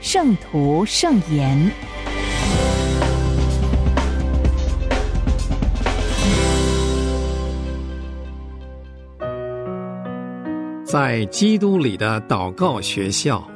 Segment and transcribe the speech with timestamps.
[0.00, 1.58] 圣徒圣言》。
[10.84, 13.46] 在基督里的祷告学校，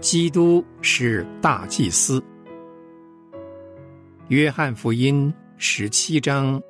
[0.00, 2.22] 基督是大祭司。
[4.28, 6.60] 约翰福音十七章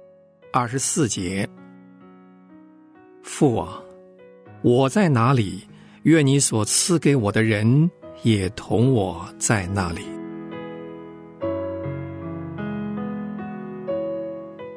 [0.53, 1.49] 二十四节
[3.25, 3.83] ：“父啊，
[4.63, 5.65] 我在哪里，
[6.05, 7.91] 愿你所赐给我的人
[8.23, 10.03] 也同我在那里。”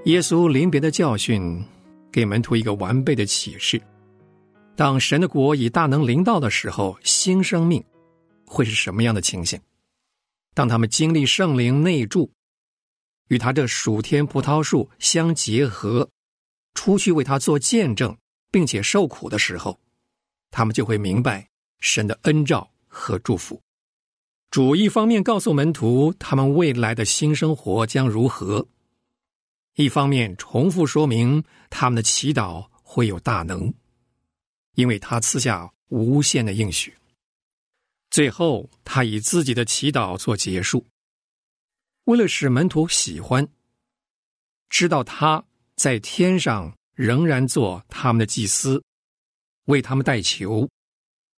[0.06, 1.64] 耶稣临别的教训，
[2.12, 3.81] 给门徒一个完备的启示：
[4.76, 7.84] 当神的国以大能临到的时候，新生命
[8.46, 9.59] 会是什么样的情形？
[10.53, 12.31] 当他们经历圣灵内住。
[13.30, 16.08] 与他这属天葡萄树相结合，
[16.76, 18.16] 出去为他做见证，
[18.52, 19.80] 并且受苦的时候，
[20.56, 21.50] 他们就会明白
[21.81, 23.61] 神的恩照和祝福。
[24.50, 28.66] 主一方面告诉门徒他们未来的新生活将如何，
[29.73, 33.73] 一方面重复说明他们的祈祷会有大能，
[34.75, 36.95] 因为他赐下无限的应许。
[38.09, 40.86] 最后，他以自己的祈祷做结束。
[42.06, 43.45] 为了使门徒喜欢，
[44.69, 45.44] 知道他
[45.75, 48.81] 在天上仍然做他们的祭司，
[49.66, 50.69] 为他们代求，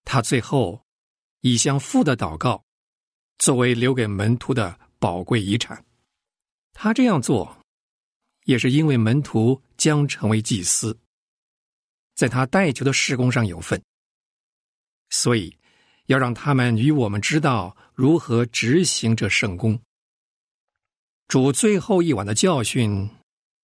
[0.03, 0.81] 他最后
[1.41, 2.63] 以向父的祷告
[3.37, 5.83] 作为留给门徒的宝贵遗产。
[6.73, 7.57] 他这样做，
[8.45, 10.97] 也是因为门徒将成为祭司，
[12.15, 13.81] 在他代求的事工上有份，
[15.09, 15.57] 所以
[16.05, 19.79] 要让他们与我们知道如何执行这圣功。
[21.27, 23.09] 主最后一晚的教训，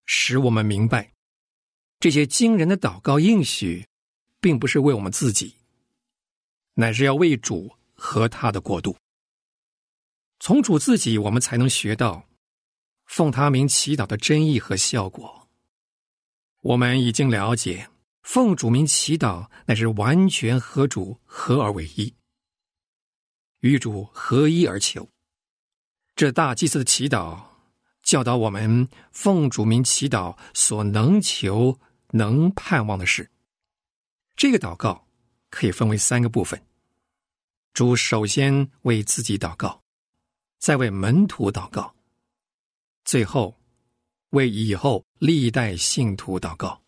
[0.05, 1.13] 使我们明白，
[1.99, 3.88] 这些惊人的祷告应许，
[4.43, 5.55] 并不是为我们自己，
[6.73, 8.93] 乃是要为主和他的国度。
[10.41, 12.25] 从主自己，我们才能学到
[13.05, 15.47] 奉他名祈祷的真意和效果。
[16.59, 17.87] 我们已经了解，
[18.23, 22.13] 奉主名祈祷，乃是完全和主合而为一，
[23.61, 25.07] 与主合一而求。
[26.17, 27.41] 这大祭司的祈祷。
[28.03, 33.31] 教导我们奉主名祈祷所能求能盼望的事。
[34.43, 35.07] 这个祷告
[35.49, 36.61] 可以分为三个部分：
[37.73, 39.81] 主首先为自己祷告，
[40.59, 41.95] 再为门徒祷告，
[43.05, 43.55] 最后
[44.31, 46.81] 为以后历代信徒祷告。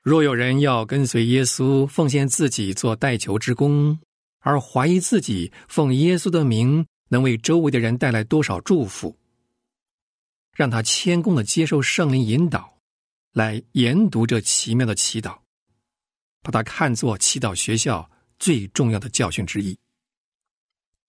[0.00, 3.98] 若有人要跟随耶稣，奉献自己做代求之功，
[4.38, 9.14] 而怀疑自己奉耶稣的名能为周围的人带来多少祝福，
[10.54, 12.78] 让他谦恭的接受圣灵引导，
[13.34, 15.43] 来研读这奇妙的祈祷，
[16.44, 19.76] 把它看作祈祷学校最重要的教训之一。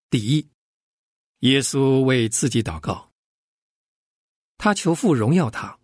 [0.09, 0.49] 第一，
[1.39, 3.11] 耶稣为自己祷告，
[4.57, 5.77] 他求父荣耀他，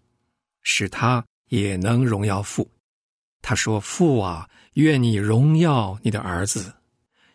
[0.62, 2.72] 使他也能荣耀父。
[3.42, 6.74] 他说：“父啊，愿你荣耀你的儿子。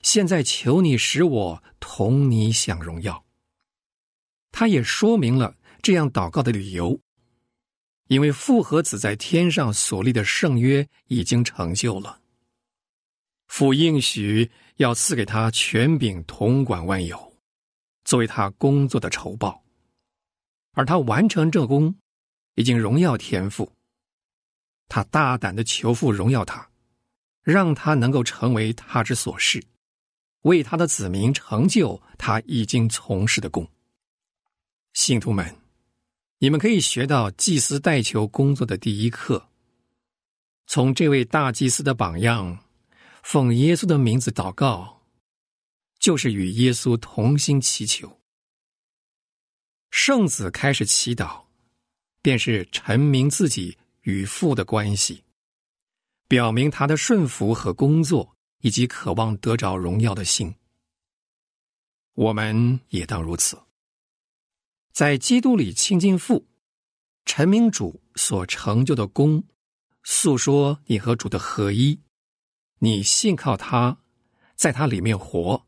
[0.02, 3.24] 现在求你使我同你享荣耀。”
[4.50, 5.54] 他也说明了。
[5.82, 6.98] 这样祷告的理由，
[8.08, 12.20] 因为父和子在天上所立的圣约已经成就了，
[13.48, 17.36] 父应许要赐给他权柄统管万有，
[18.04, 19.64] 作为他工作的酬报，
[20.72, 21.96] 而他完成这功，
[22.54, 23.72] 已经荣耀天赋。
[24.88, 26.70] 他大胆的求父荣耀他，
[27.42, 29.60] 让他能够成为他之所事，
[30.42, 33.68] 为他的子民成就他已经从事的功。
[34.92, 35.65] 信徒们。
[36.38, 39.48] 你们可以学到祭司代求工作的第一课。
[40.66, 42.62] 从这位大祭司的榜样，
[43.22, 45.02] 奉耶稣的名字祷告，
[45.98, 48.20] 就是与耶稣同心祈求。
[49.90, 51.44] 圣子开始祈祷，
[52.20, 55.24] 便是陈明自己与父的关系，
[56.28, 60.54] 表明他的顺服和工作，以及渴望得着荣耀的心。
[62.12, 63.58] 我们也当如此。
[64.96, 66.46] 在基督里亲近父，
[67.26, 69.44] 陈明主所成就的功，
[70.04, 72.00] 诉说你和主的合一，
[72.78, 73.98] 你信靠他，
[74.54, 75.66] 在他里面活。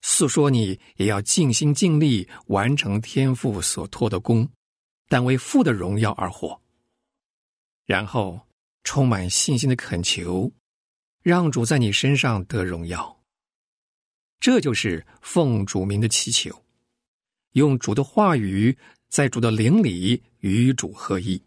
[0.00, 4.48] 诉说你也要尽心尽力完成天父所托的功，
[5.08, 6.62] 但为父的荣耀而活。
[7.84, 8.40] 然后
[8.84, 10.52] 充满信心的恳求，
[11.20, 13.24] 让主在你身上得荣耀。
[14.38, 16.64] 这就是奉主名的祈求，
[17.56, 18.76] 用主的话语
[19.08, 21.42] 在主的灵里与主合一。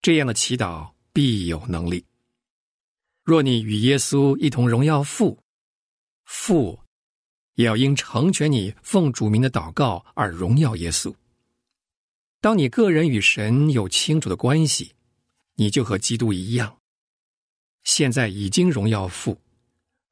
[0.00, 2.04] 这样的祈祷必有能力。
[3.24, 5.38] 若你与耶稣一同荣耀父，
[6.24, 6.80] 父。
[7.54, 11.14] 也要因成全你奉主名的祷告而荣耀耶稣。
[12.40, 14.92] 当你个人与神有清楚的关系，
[15.54, 16.76] 你就和基督一样，
[17.84, 19.40] 现在已经荣耀父，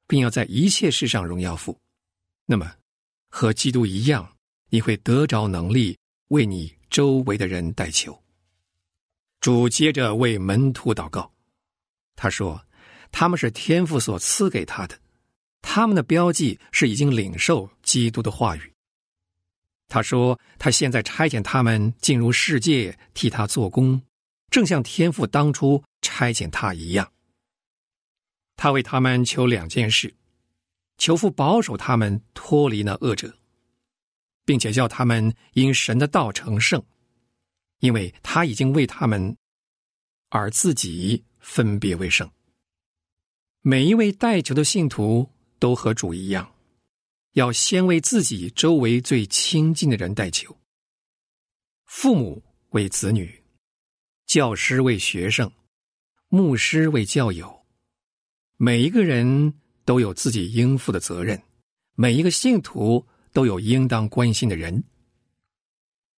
[0.06, 1.76] 并要在一切事上荣耀父。
[2.46, 2.76] 那么，
[3.28, 4.37] 和基督一样，
[4.73, 5.99] 你会得着能力
[6.29, 8.19] 为你周围的人代求。
[9.39, 11.31] 主接着为门徒祷告，
[12.17, 12.65] 他说
[13.13, 14.99] ：“他们是天父所赐给他的。”
[15.61, 18.73] 他们的标记是已经领受基督的话语。
[19.89, 24.01] 他说：“他现在差遣他们进入世界，替他做工，
[24.49, 27.13] 正像天父当初差遣他一样。
[28.57, 30.15] 他为他们求两件事：
[30.97, 33.37] 求父保守他们脱离那恶者，
[34.44, 36.83] 并且叫他们因神的道成圣，
[37.81, 39.37] 因为他已经为他们
[40.29, 42.31] 而自己分别为圣。
[43.61, 45.29] 每一位代求的信徒。”
[45.62, 46.56] 都和主一样，
[47.35, 50.59] 要先为自己周围最亲近的人代求。
[51.85, 53.41] 父母为子女，
[54.27, 55.53] 教师为学生，
[56.27, 57.65] 牧师为教友。
[58.56, 59.55] 每一个人
[59.85, 61.41] 都有自己应负的责任，
[61.95, 64.84] 每一个信徒都有应当关心的人。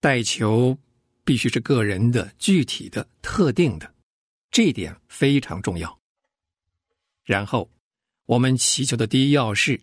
[0.01, 0.77] 代求
[1.25, 3.95] 必须是个人的、具体的、特定的，
[4.51, 5.99] 这一点非常重要。
[7.25, 7.71] 然后。
[8.27, 9.79] 我们祈求的第一要事，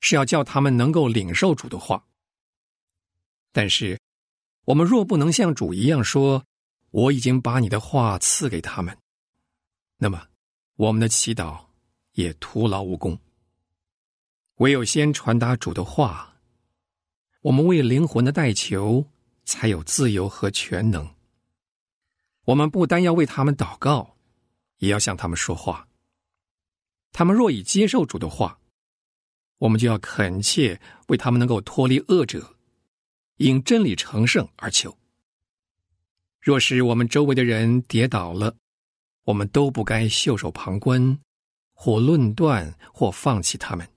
[0.00, 2.06] 是要叫他们能够领受主的话。
[3.52, 4.00] 但是，
[4.64, 6.42] 我们若不能像主一样说
[6.90, 8.96] ：“我已经把你的话赐给他们”，
[9.98, 10.26] 那么
[10.76, 11.66] 我们的祈祷
[12.12, 13.20] 也徒劳无功。
[14.54, 16.35] 唯有先传达主的话，
[17.46, 19.06] 我们为灵魂的代求
[19.44, 21.08] 才有自由和全能。
[22.44, 24.16] 我们不单要为他们祷告，
[24.78, 25.86] 也要向他们说话。
[27.12, 28.58] 他们若已接受主的话，
[29.58, 32.56] 我们就要恳切为他们能够脱离恶者，
[33.36, 34.98] 因真理成圣而求。
[36.40, 38.56] 若是我们周围的人跌倒了，
[39.22, 41.16] 我们都不该袖手旁观，
[41.74, 43.88] 或论断，或放弃他们，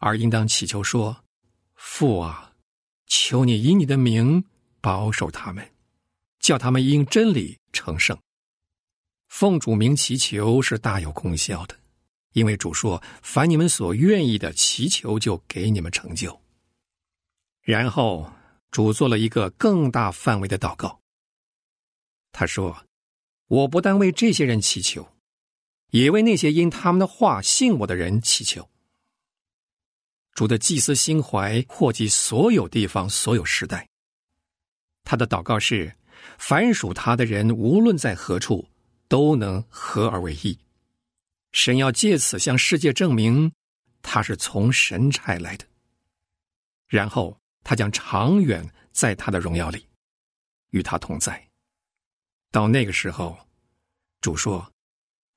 [0.00, 1.24] 而应当祈求说
[1.76, 2.43] ：“父啊，
[3.06, 4.44] 求你以你的名
[4.80, 5.70] 保守他们，
[6.38, 8.18] 叫他们因真理成圣。”
[9.28, 11.78] 奉主名祈求是大有功效的。
[12.34, 16.40] 因为主说：“凡你们所愿意的祈求，就给你们成就。”
[17.62, 18.28] 然后
[18.72, 21.00] 主做了一个更大范围的祷告。
[22.32, 22.86] 他说
[23.46, 25.08] ：“我不但为这些人祈求，
[25.90, 28.68] 也为那些因他们的话信我的人祈求。”
[30.34, 33.88] 主的祭司心怀祸及所有地方、所有时代。
[35.04, 35.96] 他的祷告是：
[36.38, 38.68] 凡属他的人，无论在何处，
[39.06, 40.58] 都能合而为一。
[41.52, 43.52] 神要借此向世界证明，
[44.02, 45.64] 他是从神差来的。
[46.88, 49.86] 然后他将长远在他的荣耀里，
[50.70, 51.48] 与他同在。
[52.50, 53.38] 到那个时候，
[54.20, 54.72] 主说：“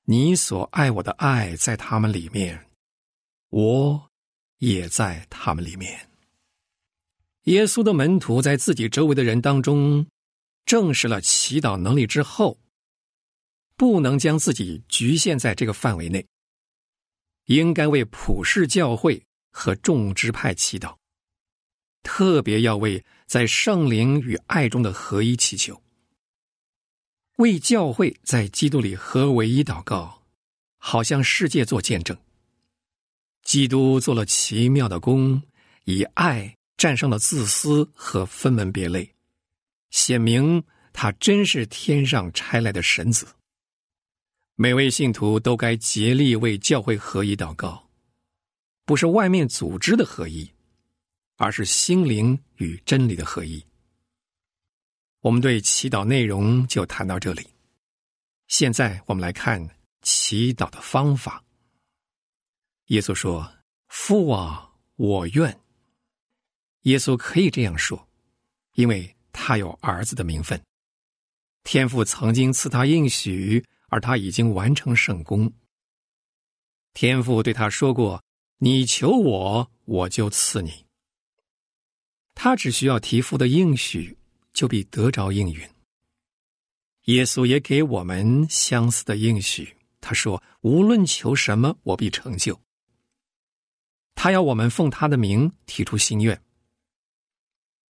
[0.06, 2.66] 你所爱我的爱在他们里面，
[3.50, 4.07] 我
[4.58, 6.08] 也在他们里面。”
[7.44, 10.06] 耶稣的门徒在自己周围的人当中，
[10.66, 12.58] 证实了祈祷能力之后。
[13.76, 16.26] 不能将自己局限在这个范围内，
[17.44, 19.22] 应该为普世教会
[19.52, 20.96] 和众支派祈祷，
[22.02, 25.80] 特别要为在圣灵与爱中的合一祈求，
[27.36, 30.24] 为教会在基督里合为一祷告，
[30.78, 32.18] 好向世界做见证。
[33.48, 35.42] 基督做了奇妙的功，
[35.84, 39.10] 以爱战胜了自私和分门别类，
[39.88, 40.62] 显明
[40.92, 43.26] 他真是天上差来的神子。
[44.56, 47.88] 每位信徒都该竭力为教会合一祷告，
[48.84, 50.46] 不是外面组织的合一，
[51.38, 53.64] 而是心灵与真理的合一。
[55.20, 57.46] 我们对祈祷内容就谈到这里。
[58.46, 59.66] 现在我们来看
[60.02, 61.42] 祈祷的方法。
[62.88, 63.50] 耶稣说
[63.88, 65.58] ：“父啊，我愿。”
[66.84, 68.08] 耶稣可以这样说，
[68.74, 70.62] 因为他有儿子的名分，
[71.64, 73.64] 天父曾经赐他应许。
[73.90, 75.50] 而他已经完成圣功。
[76.92, 78.22] 天父对他说过
[78.60, 80.84] ：“你求我，我就赐你。
[82.34, 84.18] 他只需要提父的应许，
[84.52, 85.66] 就必得着应允。
[87.04, 92.60] 耶稣也给我们相似的应许，他说：“无论求什么，我必成就。”
[94.20, 96.42] 他要我们奉他的名提出心愿。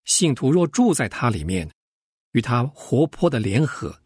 [0.04, 1.70] 信徒若住在他里面，
[2.32, 4.02] 与他活泼的联合，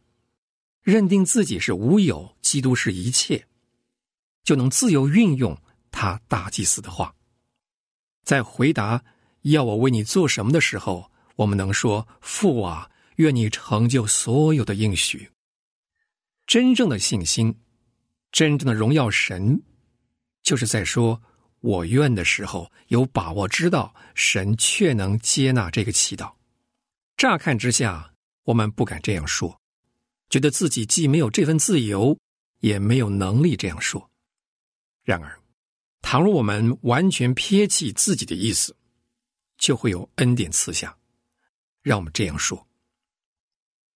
[0.83, 3.45] 认定自己是无有，基督是一切，
[4.45, 5.61] 就能自由运用
[5.91, 7.13] 他大祭司的话。
[8.23, 9.03] 在回答
[9.41, 15.29] 要我为你做什么的时候，我们能说：“父啊，愿你成就所有的应许。”
[16.47, 17.53] 真正的信心，
[18.31, 19.61] 真正的荣耀神，
[20.45, 21.21] 就是在说。
[21.63, 26.33] 我愿的时候，有把握知道神却能接纳这个祈祷。
[27.17, 29.61] 乍看之下，我们不敢这样说，
[30.29, 32.19] 觉得自己既没有这份自由，
[32.59, 34.11] 也没有能力这样说。
[35.05, 35.41] 然而，
[36.01, 38.77] 倘若我们完全撇弃自己的意思，
[39.57, 40.97] 就会有恩典赐下，
[41.81, 42.67] 让我们这样说。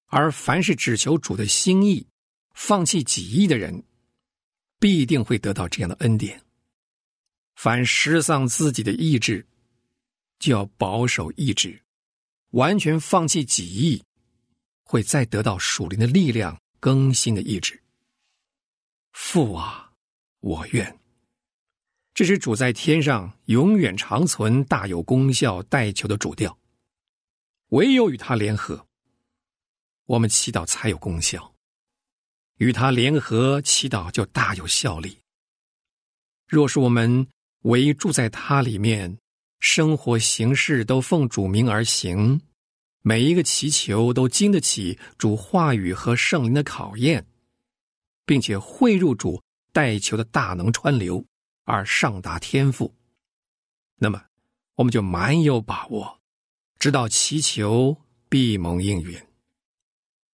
[0.07, 2.07] 而凡是只求主的心意、
[2.55, 3.85] 放弃己意的人，
[4.79, 6.41] 必定会得到这样的恩典。
[7.57, 9.47] 凡失丧自己的意志，
[10.39, 11.83] 就要保守意志，
[12.51, 14.05] 完全放弃己意，
[14.85, 17.83] 会再得到属灵的力量更新的意志。
[19.13, 19.91] 父啊，
[20.41, 21.01] 我愿，
[22.13, 26.57] 这是主在天上永远长存、大有功效、代求的主调。
[27.71, 28.87] 唯有与他联合，
[30.05, 31.55] 我们祈祷才有功效；
[32.59, 35.19] 与他联合祈祷就大有效力。
[36.47, 37.27] 若是我们，
[37.67, 39.19] 唯住在他里面，
[39.59, 42.41] 生活行事都奉主名而行，
[43.03, 47.27] 每一个祈求都经得起主话语和圣灵的考验，
[48.25, 49.43] 并且汇入主
[49.73, 51.25] 代求的大能川流，
[51.65, 52.95] 而上达天赋。
[53.99, 54.23] 那么，
[54.77, 56.21] 我们就蛮有把握，
[56.79, 57.97] 知道祈求
[58.29, 59.21] 必蒙应允。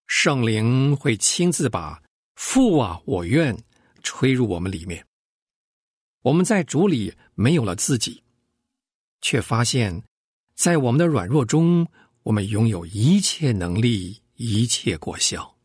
[0.07, 2.03] 圣灵会亲自把
[2.37, 3.57] “父啊，我愿”
[4.05, 5.07] 吹入我们里面。
[6.23, 8.23] 我们在主里没有了自己，
[9.21, 10.03] 却发现，
[10.55, 11.87] 在我们的软弱中，
[12.23, 15.57] 我们拥有一切能力、一切果效。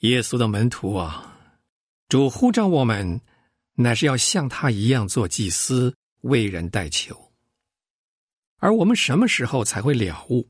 [0.00, 1.58] 耶稣的门徒啊，
[2.08, 3.20] 主呼召我们，
[3.74, 7.32] 乃是要像他一样做祭司，为人代求。
[8.58, 10.48] 而我们什么时候才会了悟，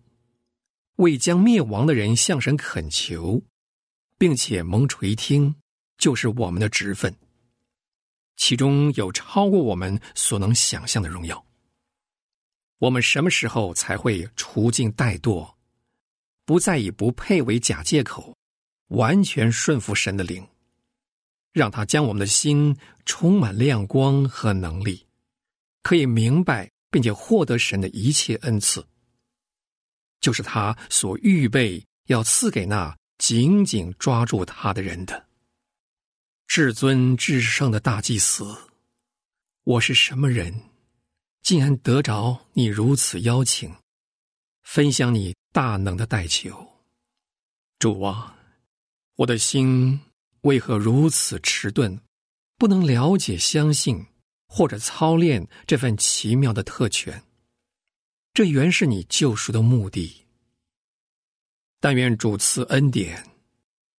[0.97, 3.43] 为将灭亡的人向神恳求，
[4.19, 5.55] 并且蒙垂听，
[5.99, 7.15] 就是我们的职分。
[8.37, 11.45] 其中有超过我们所能想象的荣耀。
[12.79, 15.55] 我们什么时候才会除尽怠惰，
[16.45, 18.37] 不再以不配为假借口，
[18.89, 20.47] 完全顺服神的灵，
[21.53, 22.77] 让他将我们的心
[23.07, 25.07] 充满亮光和能力，
[25.83, 28.87] 可以明白并且获得神的一切恩赐，
[30.21, 35.26] 就是他所预备要赐给那紧紧抓住他的人的。
[36.47, 38.57] 至尊至圣的大祭司，
[39.65, 40.63] 我是什么人，
[41.43, 43.75] 竟然得着你如此邀请，
[44.63, 46.67] 分享你大能的代求？
[47.79, 48.39] 主啊，
[49.17, 50.01] 我的心
[50.43, 52.01] 为何如此迟钝，
[52.57, 54.07] 不能了解、相信
[54.47, 57.23] 或者操练这份奇妙的特权？
[58.33, 60.25] 这原是你救赎的目的。
[61.81, 63.36] 但愿主赐恩典。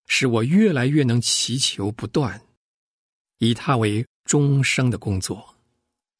[0.07, 2.41] 使我越来越能祈求不断，
[3.37, 5.55] 以他为终生的工作，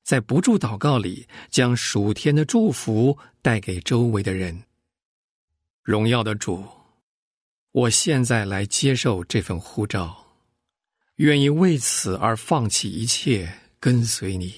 [0.04, 4.64] 在不住祷告里将属天的祝福带给周围的人。
[5.82, 6.64] 荣耀的主，
[7.72, 10.26] 我现在来接受这份呼召，
[11.16, 14.54] 愿意为此而放弃一切，跟随你，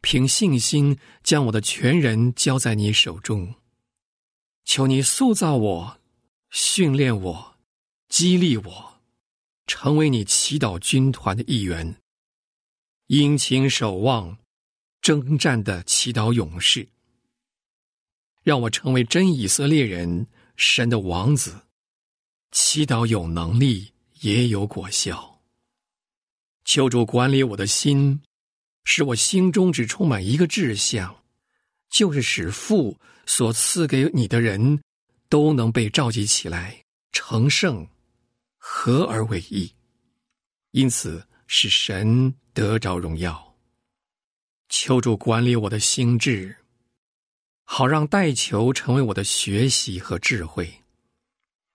[0.00, 3.54] 凭信心将我的全人交在你手中。
[4.64, 5.98] 求你塑造我，
[6.50, 7.56] 训练我。
[8.10, 9.00] 激励我，
[9.68, 11.94] 成为你祈祷军团的一员，
[13.06, 14.36] 殷勤守望、
[15.00, 16.88] 征战的祈祷勇士，
[18.42, 20.26] 让我成为真以色列人、
[20.56, 21.62] 神的王子。
[22.50, 25.40] 祈祷有能力，也有果效。
[26.64, 28.20] 求主管理我的心，
[28.82, 31.22] 使我心中只充满一个志向，
[31.88, 34.82] 就是使父所赐给你的人
[35.28, 37.86] 都能被召集起来，成圣。
[38.62, 39.74] 合而为一，
[40.72, 43.56] 因此使神得着荣耀。
[44.68, 46.54] 求主管理我的心智，
[47.64, 50.82] 好让代求成为我的学习和智慧，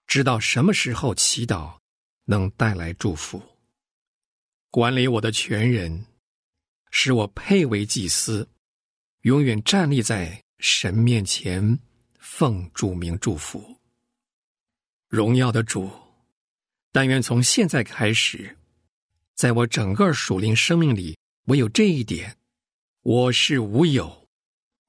[0.06, 1.78] 知道什么时候祈祷
[2.26, 3.42] 能带来祝福。
[4.70, 6.06] 管理我的全人，
[6.92, 8.48] 使我配为祭司，
[9.22, 11.80] 永远站立在神面前，
[12.20, 13.76] 奉主名祝福。
[15.10, 15.90] 荣耀的主，
[16.96, 18.56] 但愿从现在开始，
[19.36, 22.38] 在我整个属灵生命里，唯有这一点：
[23.02, 24.30] 我是无有，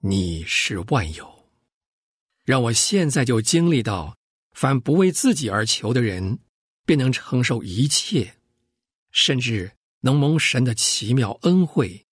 [0.02, 1.48] 你是万有。
[2.44, 4.16] 让我现在就经历到，
[4.52, 6.38] 凡不为自己而求的人，
[6.84, 8.36] 便能承受一切，
[9.10, 9.72] 甚至
[10.02, 12.06] 能蒙神的奇妙恩惠，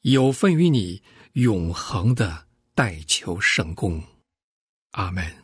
[0.00, 1.02] 有份于你
[1.34, 4.02] 永恒的代求圣功。
[4.92, 5.43] 阿门。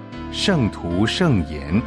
[0.33, 1.81] 圣徒圣言，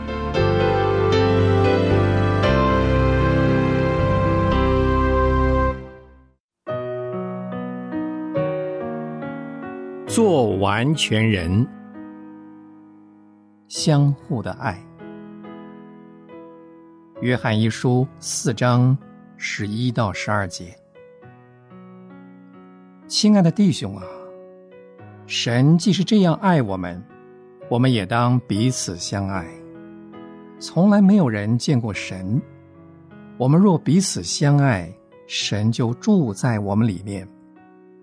[10.06, 11.66] 做完全人，
[13.66, 14.78] 相互的爱。
[17.22, 18.96] 约翰一书四章
[19.38, 20.76] 十一到十二节，
[23.08, 24.04] 亲爱的弟兄啊，
[25.26, 27.02] 神既是这样爱我们。
[27.70, 29.46] 我们也当彼此相爱。
[30.58, 32.40] 从来没有人见过神。
[33.36, 34.88] 我们若彼此相爱，
[35.26, 37.26] 神就住在我们里面，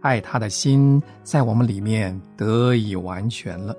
[0.01, 3.75] 爱他的心在我们里面得以完全了。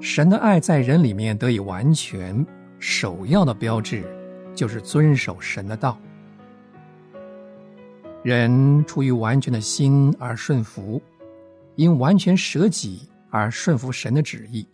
[0.00, 2.44] 神的爱在人里面得以完全，
[2.80, 4.02] 首要的标志
[4.52, 5.96] 就是遵守神的道。
[8.24, 11.02] 人出于完全的心而顺服，
[11.74, 14.66] 因完全舍己而顺服神的旨意。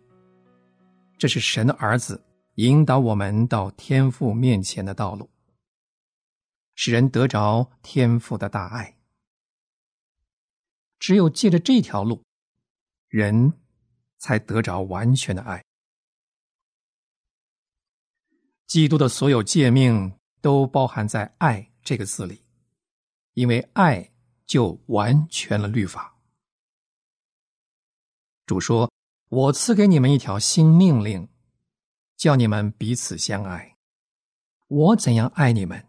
[1.16, 2.22] 这是神的儿子
[2.56, 5.28] 引导我们到天父面前的道路，
[6.74, 8.96] 使人得着天父的大爱。
[10.98, 12.22] 只有借着这条路，
[13.08, 13.54] 人
[14.18, 15.64] 才得着完全的爱。
[18.66, 22.42] 基督的所有诫命都包含在“爱”这个字里，
[23.38, 24.10] 因为爱
[24.46, 26.18] 就完全了律法。
[28.46, 28.90] 主说
[29.30, 31.28] ：“我赐给你们一条新命令，
[32.16, 33.76] 叫你们彼此相爱。
[34.66, 35.86] 我怎样爱你们，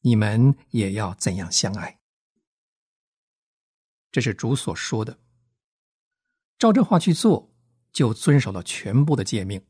[0.00, 2.00] 你们也要怎样相爱。”
[4.10, 5.16] 这是主所说的。
[6.58, 7.54] 照这话去做，
[7.92, 9.64] 就遵守了全部的诫命。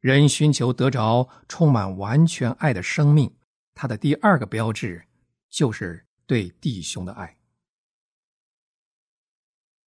[0.00, 3.36] 人寻求得着充满完全爱的生命，
[3.72, 5.06] 他的第二个标志
[5.52, 7.38] 就是对弟兄的爱。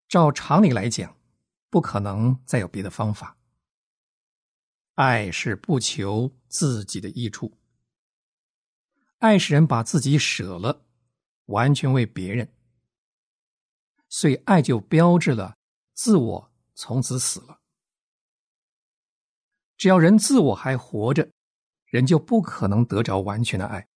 [0.07, 1.17] 照常理来讲，
[1.71, 3.35] 不可能再有别的方法。
[4.93, 7.57] 爱是不求自己的益处，
[9.17, 10.85] 爱使人把自己舍了，
[11.45, 12.53] 完全为别人，
[14.07, 15.57] 所以爱就标志了
[15.93, 17.59] 自我从此死了。
[19.77, 21.29] 只要人自我还活着，
[21.87, 23.89] 人就不可能得着完全的爱。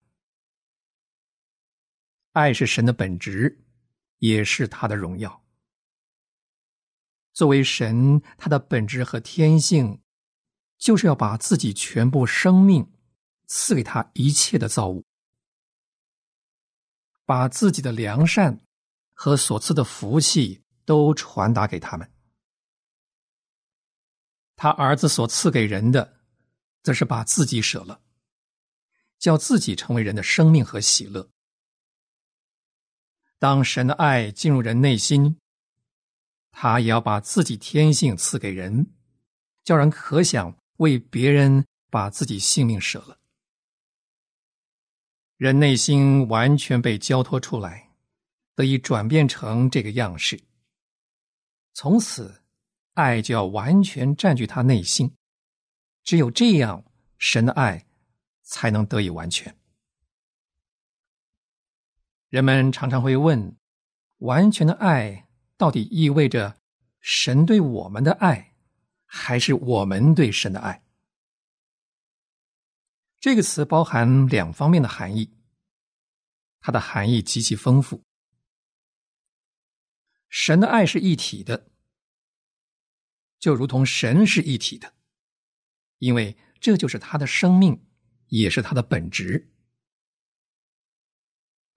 [2.39, 3.65] 爱是神的本质，
[4.19, 5.43] 也是他的荣耀。
[7.33, 10.01] 作为神，他的本质和天性，
[10.77, 12.89] 就是要把自己全部生命
[13.47, 15.05] 赐给他一切的造物，
[17.25, 18.61] 把自己的良善
[19.13, 22.09] 和所赐的福气都传达给他们。
[24.55, 26.21] 他儿子所赐给人的，
[26.83, 28.01] 则是把自己舍了，
[29.17, 31.29] 叫自己成为人的生命和喜乐。
[33.39, 35.39] 当神的爱进入人内心，
[36.51, 38.85] 他也要把自己天性赐给人，
[39.63, 43.17] 叫人可想为别人把自己性命舍了。
[45.37, 47.89] 人内心完全被交托出来，
[48.55, 50.39] 得以转变成这个样式，
[51.73, 52.35] 从此。
[52.95, 55.15] 爱就要完全占据他内心，
[56.03, 56.83] 只有这样，
[57.17, 57.85] 神的爱
[58.41, 59.55] 才能得以完全。
[62.29, 63.57] 人们常常会问：
[64.19, 66.61] 完全的爱到底意味着
[66.99, 68.55] 神对我们的爱，
[69.05, 70.83] 还是我们对神的爱？
[73.19, 75.35] 这个词包含两方面的含义，
[76.61, 78.03] 它的含义极其丰富。
[80.29, 81.67] 神的爱是一体的。
[83.39, 84.93] 就如同神是一体的，
[85.97, 87.87] 因为这就是他的生命，
[88.27, 89.49] 也是他的本质。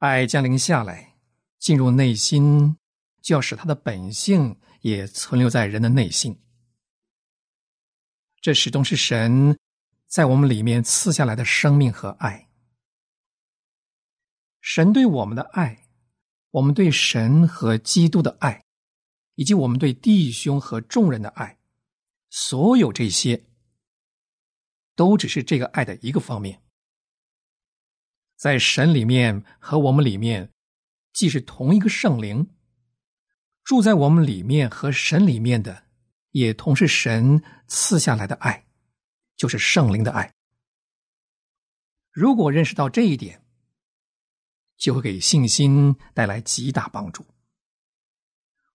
[0.02, 1.14] 爱降临下来，
[1.60, 2.76] 进入内心，
[3.20, 6.36] 就要使他的本性也存留在人的内心。
[8.40, 9.56] 这始终是神
[10.08, 12.48] 在我们里面赐下来的生命和爱。
[14.60, 15.86] 神对我们的爱，
[16.50, 18.64] 我们对神和基督的爱。
[19.34, 21.58] 以及我们对弟兄和众人的爱，
[22.28, 23.42] 所有这些，
[24.94, 26.61] 都只是这个爱的一个方面。
[28.42, 30.50] 在神里面和我们里面，
[31.12, 32.50] 既是同一个圣灵，
[33.62, 35.84] 住在我们里面和神里面的，
[36.32, 38.66] 也同是神赐下来的爱，
[39.36, 40.34] 就是圣灵的爱。
[42.10, 43.44] 如果认识到这一点，
[44.76, 47.24] 就会给信心带来极大帮助。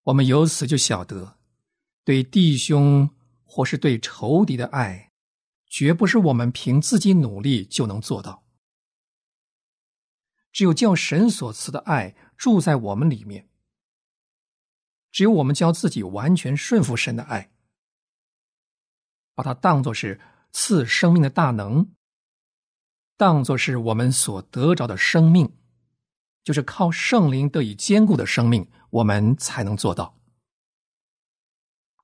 [0.04, 1.40] 我们由此就晓得，
[2.06, 3.10] 对弟兄
[3.44, 5.12] 或是对仇敌的爱，
[5.66, 8.47] 绝不是我们凭自己努力就能做到。
[10.58, 13.48] 只有叫神所赐的爱住在我们里面，
[15.12, 17.52] 只有我们教自己完全顺服神的爱，
[19.36, 20.20] 把它当作是
[20.52, 21.92] 赐生命的大能，
[23.18, 25.56] 当作是我们所得着的生命，
[26.44, 28.68] 就是靠圣灵得以坚固的生命。
[28.90, 30.18] 我们才能做到。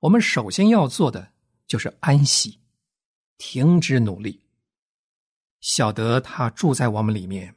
[0.01, 1.33] 我们首先要做的
[1.65, 2.59] 就是安息，
[3.39, 4.43] 停止努力，
[5.59, 7.55] 晓得他住在我们里面，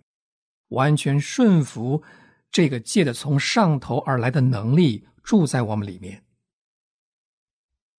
[0.68, 2.02] 完全顺服
[2.50, 6.24] 这个借的从上头而来的能力住在我们里面，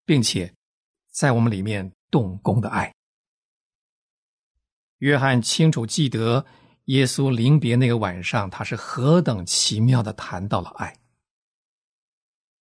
[0.05, 0.53] 并且
[1.11, 2.93] 在我们里面动工的爱。
[4.99, 6.47] 约翰清楚记得
[6.87, 10.97] 耶稣临别那个晚上，他是何等奇妙的谈到了爱。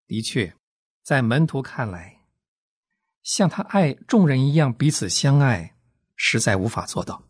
[0.07, 0.55] 的确，
[1.03, 2.21] 在门徒看来，
[3.23, 5.77] 像他爱众人一样彼此相爱，
[6.17, 7.23] 实在无法做到。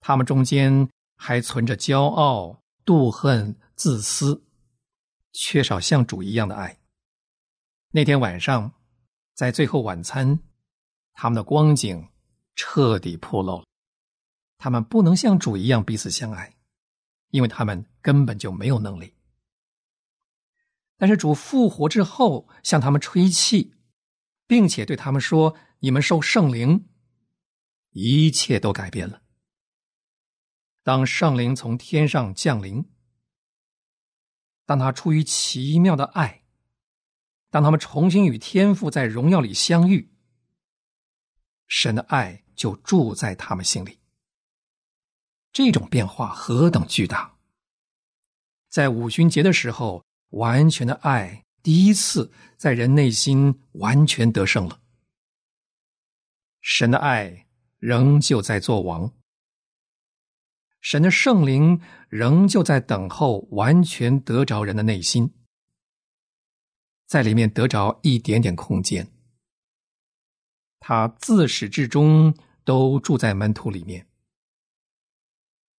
[0.00, 0.88] 他们中间
[1.24, 4.42] 还存着骄傲、妒恨、自私，
[5.32, 6.80] 缺少像主一样的爱。
[7.92, 8.72] 那天晚上，
[9.32, 10.40] 在最后晚餐，
[11.12, 12.08] 他们的光景
[12.56, 13.64] 彻底破漏了。
[14.58, 16.56] 他们不能像主一样彼此相爱，
[17.30, 19.14] 因为他们根本就没有能力。
[20.98, 23.76] 但是主复活之后，向他们吹气，
[24.48, 26.88] 并且对他们说：“你们受圣灵。”
[27.94, 29.21] 一切都改变了。
[30.82, 32.84] 当圣灵从天上降临，
[34.66, 36.42] 当他出于奇妙的爱，
[37.50, 40.12] 当他们重新与天父在荣耀里相遇，
[41.68, 44.00] 神的爱就住在他们心里。
[45.52, 47.36] 这种变化何等巨大！
[48.68, 54.80] 在五旬节的时候，完全的爱第一次在人内心完全得胜了。
[56.60, 57.46] 神的爱
[57.78, 59.12] 仍旧在做王，
[60.82, 65.32] 神的圣灵仍旧在等候完全得着人的内心，
[67.06, 69.08] 在里面得着一点点空间。
[70.80, 74.08] 他自始至终都住在门徒里面。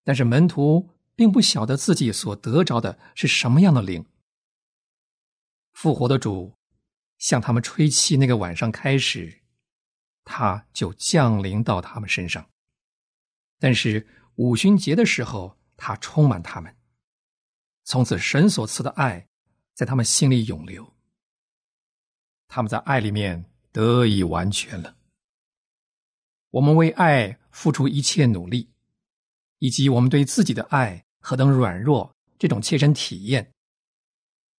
[0.05, 4.05] 但是门徒并不晓得自己所得着的是什么样的灵。
[5.73, 6.53] 复活的主
[7.17, 9.41] 向他们吹气，那个晚上开始，
[10.23, 12.49] 他就降临到他们身上。
[13.59, 16.75] 但是五旬节的时候，他充满他们。
[17.83, 19.27] 从此，神所赐的爱
[19.73, 20.93] 在他们心里永留。
[22.47, 24.95] 他们在爱里面得以完全了。
[26.51, 28.69] 我们为爱付出一切努力。
[29.59, 33.49] 以及我们对自己的爱何等软弱，这种切身体验，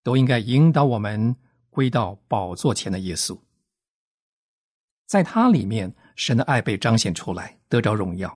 [0.01, 1.35] 都应该引导我们
[1.69, 3.39] 归到宝座前的耶稣。
[5.05, 8.35] 在他里面，神的爱被彰显出来，得着荣耀，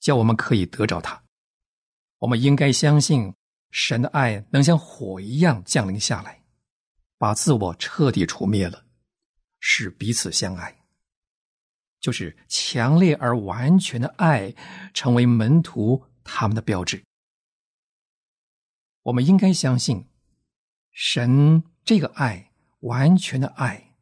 [0.00, 1.22] 叫我们可以得着他。
[2.18, 3.34] 我们应该相信，
[3.70, 6.42] 神的爱能像火一样降临下来，
[7.16, 8.84] 把自我彻底除灭了，
[9.60, 10.78] 使彼此相爱。
[12.00, 14.54] 就是强烈而完全的爱，
[14.94, 17.04] 成为门徒他们的标志。
[19.02, 20.06] 我们应该相信，
[20.92, 23.94] 神这个爱，完全的爱，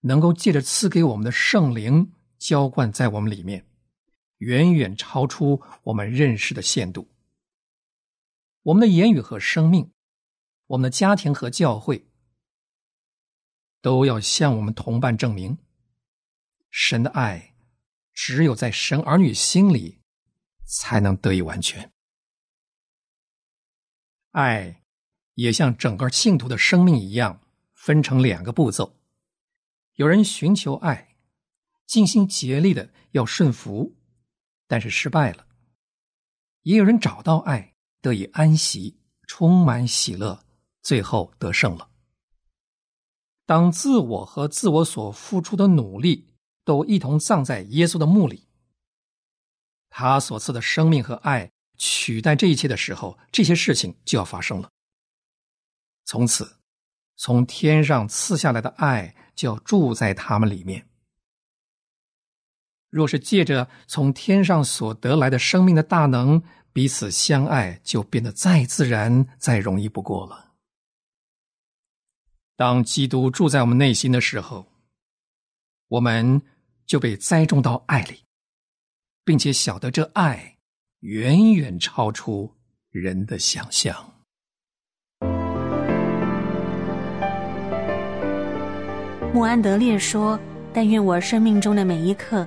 [0.00, 3.65] 能够借着赐给我们的圣灵浇灌在我们里面，
[4.38, 7.08] 远远超出我们认识的限度。
[8.62, 9.92] 我们的言语和生命，
[10.66, 12.08] 我们的家庭和教会，
[13.80, 15.58] 都要向我们同伴证明。
[16.70, 17.54] 神的爱，
[18.12, 20.00] 只有在神儿女心里，
[20.66, 21.92] 才能得以完全。
[24.32, 24.82] 爱
[25.34, 27.40] 也像整个信徒的生命一样，
[27.72, 28.98] 分成两个步骤：
[29.94, 31.16] 有人寻求爱，
[31.86, 33.95] 尽心竭力的要顺服，
[34.66, 35.44] 但是失败了；
[36.62, 40.44] 也有人找到爱，得以安息，充满喜乐，
[40.82, 41.90] 最后得胜了。
[43.44, 46.32] 当自我和自我所付出的努力。
[46.66, 48.48] 都一同葬在耶稣的墓里。
[49.88, 51.48] 他所赐的生命和爱
[51.78, 54.68] 取代这一切的时候，这些事情就要发生了。
[56.06, 56.58] 从此，
[57.14, 60.84] 从天上赐下来的爱就要住在他们里面。
[62.90, 70.52] 若是借着从天上所得来的生命的大能彼此相爱，就变得再自然、再容易不过了。
[72.56, 74.66] 当基督住在我们内心的时候，
[75.88, 76.42] 我们。
[76.86, 78.20] 就被栽种到爱里，
[79.24, 80.58] 并且晓得这爱
[81.00, 82.54] 远远超出
[82.90, 84.14] 人的想象。
[89.34, 90.38] 穆安德烈说
[90.72, 92.46] ：“但愿我生命中的每一刻